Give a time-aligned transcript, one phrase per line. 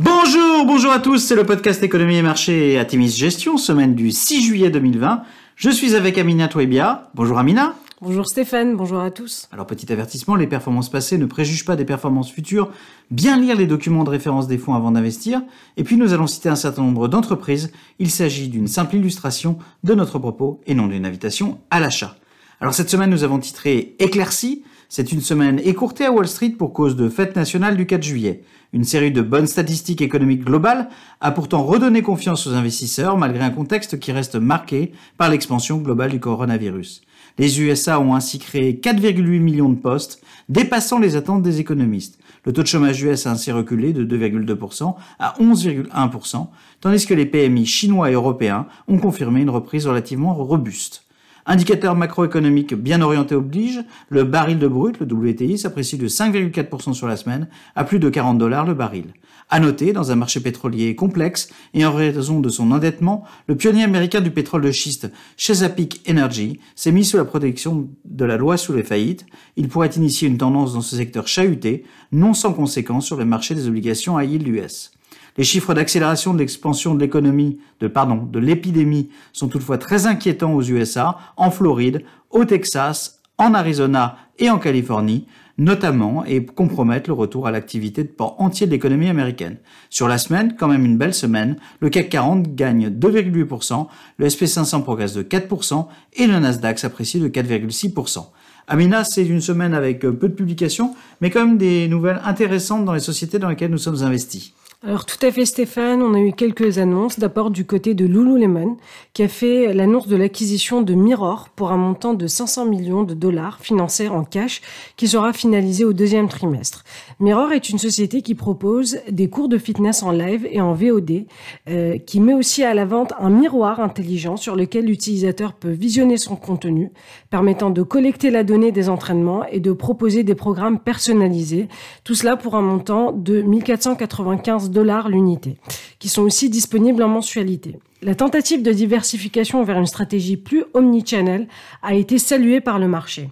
[0.00, 4.42] Bonjour, bonjour à tous, c'est le podcast Économie et Marché Atimis Gestion, semaine du 6
[4.42, 5.22] juillet 2020.
[5.54, 7.10] Je suis avec Amina Touébia.
[7.14, 7.76] Bonjour Amina.
[8.00, 9.48] Bonjour Stéphane, bonjour à tous.
[9.52, 12.72] Alors petit avertissement, les performances passées ne préjugent pas des performances futures.
[13.12, 15.42] Bien lire les documents de référence des fonds avant d'investir.
[15.76, 17.70] Et puis nous allons citer un certain nombre d'entreprises.
[18.00, 22.16] Il s'agit d'une simple illustration de notre propos et non d'une invitation à l'achat.
[22.60, 24.62] Alors cette semaine nous avons titré Éclairci.
[24.88, 28.44] C'est une semaine écourtée à Wall Street pour cause de fête nationale du 4 juillet.
[28.72, 30.88] Une série de bonnes statistiques économiques globales
[31.20, 36.12] a pourtant redonné confiance aux investisseurs malgré un contexte qui reste marqué par l'expansion globale
[36.12, 37.02] du coronavirus.
[37.38, 42.20] Les USA ont ainsi créé 4,8 millions de postes, dépassant les attentes des économistes.
[42.44, 46.46] Le taux de chômage US a ainsi reculé de 2,2% à 11,1%,
[46.80, 51.04] tandis que les PMI chinois et européens ont confirmé une reprise relativement robuste.
[51.46, 57.06] Indicateur macroéconomique bien orienté oblige, le baril de brut, le WTI, s'apprécie de 5,4% sur
[57.06, 59.12] la semaine à plus de 40 dollars le baril.
[59.50, 63.84] À noter, dans un marché pétrolier complexe et en raison de son endettement, le pionnier
[63.84, 68.56] américain du pétrole de schiste, Chesapeake Energy, s'est mis sous la protection de la loi
[68.56, 69.26] sous les faillites.
[69.56, 73.54] Il pourrait initier une tendance dans ce secteur chahuté, non sans conséquence sur le marché
[73.54, 74.92] des obligations à yield US.
[75.36, 80.54] Les chiffres d'accélération de l'expansion de l'économie, de pardon, de l'épidémie sont toutefois très inquiétants
[80.54, 85.26] aux USA, en Floride, au Texas, en Arizona et en Californie,
[85.58, 89.58] notamment, et compromettent le retour à l'activité de port entier de l'économie américaine.
[89.90, 93.86] Sur la semaine, quand même une belle semaine, le CAC 40 gagne 2,8%,
[94.18, 98.26] le SP500 progresse de 4% et le Nasdaq s'apprécie de 4,6%.
[98.66, 102.94] Amina, c'est une semaine avec peu de publications, mais quand même des nouvelles intéressantes dans
[102.94, 104.54] les sociétés dans lesquelles nous sommes investis.
[104.86, 107.18] Alors tout à fait Stéphane, on a eu quelques annonces.
[107.18, 108.76] D'abord du côté de Lululemon,
[109.14, 113.14] qui a fait l'annonce de l'acquisition de Mirror pour un montant de 500 millions de
[113.14, 114.60] dollars financés en cash,
[114.98, 116.84] qui sera finalisé au deuxième trimestre.
[117.18, 121.24] Mirror est une société qui propose des cours de fitness en live et en VOD,
[121.70, 126.18] euh, qui met aussi à la vente un miroir intelligent sur lequel l'utilisateur peut visionner
[126.18, 126.92] son contenu,
[127.30, 131.68] permettant de collecter la donnée des entraînements et de proposer des programmes personnalisés.
[132.04, 135.56] Tout cela pour un montant de 1495 l'unité,
[135.98, 137.76] qui sont aussi disponibles en mensualité.
[138.02, 141.48] La tentative de diversification vers une stratégie plus omnichannel
[141.82, 143.30] a été saluée par le marché.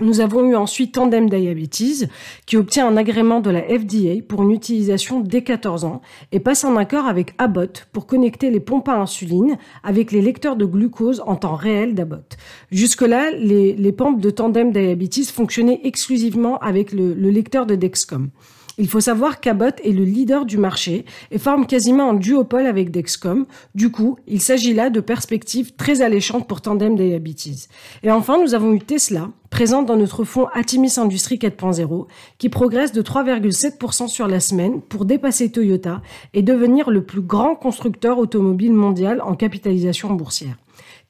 [0.00, 2.08] Nous avons eu ensuite Tandem Diabetes,
[2.46, 6.00] qui obtient un agrément de la FDA pour une utilisation dès 14 ans
[6.32, 10.56] et passe en accord avec Abbott pour connecter les pompes à insuline avec les lecteurs
[10.56, 12.38] de glucose en temps réel d'Abbott.
[12.70, 18.30] Jusque-là, les, les, pompes de Tandem Diabetes fonctionnaient exclusivement avec le lecteur de Dexcom.
[18.80, 22.90] Il faut savoir qu'Abbott est le leader du marché et forme quasiment un duopole avec
[22.90, 23.44] Dexcom.
[23.74, 27.68] Du coup, il s'agit là de perspectives très alléchantes pour Tandem Diabetes.
[28.02, 32.06] Et enfin, nous avons eu Tesla, présente dans notre fonds Atimis Industrie 4.0,
[32.38, 36.00] qui progresse de 3,7% sur la semaine pour dépasser Toyota
[36.32, 40.56] et devenir le plus grand constructeur automobile mondial en capitalisation boursière.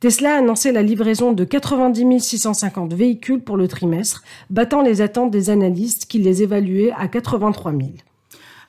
[0.00, 5.31] Tesla a annoncé la livraison de 90 650 véhicules pour le trimestre, battant les attentes
[5.31, 7.82] des analystes qui les évaluaient à 83 000.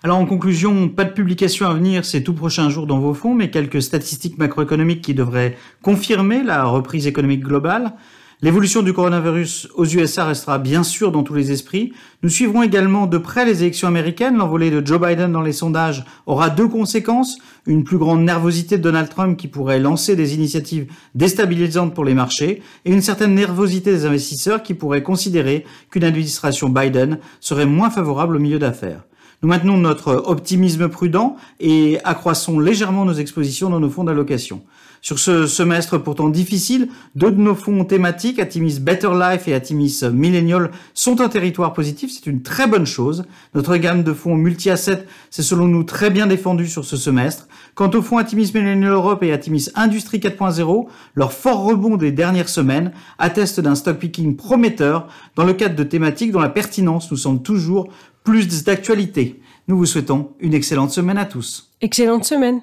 [0.04, 3.36] Alors en conclusion, pas de publication à venir ces tout prochains jours dans vos fonds,
[3.36, 7.94] mais quelques statistiques macroéconomiques qui devraient confirmer la reprise économique globale.
[8.44, 11.94] L'évolution du coronavirus aux USA restera bien sûr dans tous les esprits.
[12.24, 14.36] Nous suivrons également de près les élections américaines.
[14.36, 17.38] L'envolée de Joe Biden dans les sondages aura deux conséquences.
[17.68, 22.16] Une plus grande nervosité de Donald Trump qui pourrait lancer des initiatives déstabilisantes pour les
[22.16, 27.92] marchés et une certaine nervosité des investisseurs qui pourraient considérer qu'une administration Biden serait moins
[27.92, 29.04] favorable au milieu d'affaires.
[29.44, 34.64] Nous maintenons notre optimisme prudent et accroissons légèrement nos expositions dans nos fonds d'allocation.
[35.04, 40.02] Sur ce semestre pourtant difficile, deux de nos fonds thématiques, Atimis Better Life et Atimis
[40.14, 42.12] Millennial, sont un territoire positif.
[42.14, 43.26] C'est une très bonne chose.
[43.56, 47.48] Notre gamme de fonds multi-assets s'est selon nous très bien défendue sur ce semestre.
[47.74, 50.86] Quant aux fonds Atimis Millennial Europe et Atimis Industrie 4.0,
[51.16, 55.84] leur fort rebond des dernières semaines atteste d'un stock picking prometteur dans le cadre de
[55.84, 57.88] thématiques dont la pertinence nous semble toujours
[58.24, 59.42] plus d'actualité.
[59.68, 61.72] Nous vous souhaitons une excellente semaine à tous.
[61.82, 62.62] Excellente semaine.